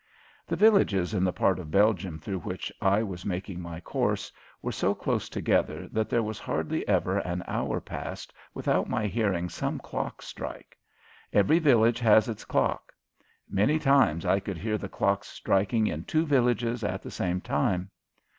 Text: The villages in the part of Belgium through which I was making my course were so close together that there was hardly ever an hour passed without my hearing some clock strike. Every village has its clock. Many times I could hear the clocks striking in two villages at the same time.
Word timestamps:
The 0.47 0.55
villages 0.55 1.13
in 1.13 1.23
the 1.23 1.31
part 1.31 1.59
of 1.59 1.69
Belgium 1.69 2.17
through 2.17 2.39
which 2.39 2.71
I 2.81 3.03
was 3.03 3.23
making 3.23 3.61
my 3.61 3.79
course 3.79 4.31
were 4.59 4.71
so 4.71 4.95
close 4.95 5.29
together 5.29 5.87
that 5.89 6.09
there 6.09 6.23
was 6.23 6.39
hardly 6.39 6.87
ever 6.87 7.19
an 7.19 7.43
hour 7.47 7.79
passed 7.79 8.33
without 8.55 8.89
my 8.89 9.05
hearing 9.05 9.47
some 9.47 9.77
clock 9.77 10.23
strike. 10.23 10.75
Every 11.31 11.59
village 11.59 11.99
has 11.99 12.27
its 12.27 12.45
clock. 12.45 12.93
Many 13.47 13.77
times 13.77 14.25
I 14.25 14.39
could 14.39 14.57
hear 14.57 14.79
the 14.79 14.89
clocks 14.89 15.27
striking 15.27 15.85
in 15.85 16.05
two 16.05 16.25
villages 16.25 16.83
at 16.83 17.03
the 17.03 17.11
same 17.11 17.39
time. 17.39 17.91